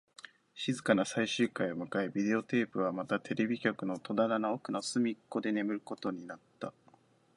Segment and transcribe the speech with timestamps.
[0.55, 6.73] 静かな最終回を迎え、ビデオテープはまたテレビ局の戸棚の奥の隅っこで眠ることになった